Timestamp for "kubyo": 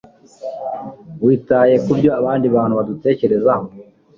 1.85-2.09